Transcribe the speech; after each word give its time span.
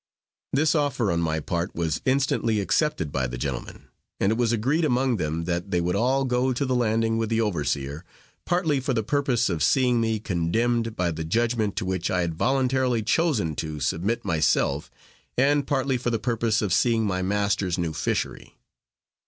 This 0.51 0.73
offer 0.73 1.11
on 1.11 1.21
my 1.21 1.39
part 1.39 1.75
was 1.75 2.01
instantly 2.05 2.59
accepted 2.59 3.11
by 3.11 3.27
the 3.27 3.37
gentlemen, 3.37 3.83
and 4.19 4.31
it 4.31 4.35
was 4.39 4.51
agreed 4.51 4.83
among 4.83 5.17
them 5.17 5.43
that 5.43 5.69
they 5.69 5.79
would 5.79 5.95
all 5.95 6.25
go 6.25 6.53
to 6.53 6.65
the 6.65 6.73
landing 6.73 7.19
with 7.19 7.29
the 7.29 7.39
overseer, 7.39 8.03
partly 8.43 8.79
for 8.79 8.95
the 8.95 9.03
purpose 9.03 9.47
of 9.47 9.61
seeing 9.61 10.01
me 10.01 10.17
condemned 10.19 10.95
by 10.95 11.11
the 11.11 11.23
judgment 11.23 11.75
to 11.75 11.85
which 11.85 12.09
I 12.09 12.21
had 12.21 12.33
voluntarily 12.33 13.03
chosen 13.03 13.53
to 13.57 13.79
submit 13.79 14.25
myself, 14.25 14.89
and 15.37 15.67
partly 15.67 15.99
for 15.99 16.09
the 16.09 16.17
purpose 16.17 16.63
of 16.63 16.73
seeing 16.73 17.05
my 17.05 17.21
master's 17.21 17.77
new 17.77 17.93
fishery. 17.93 18.57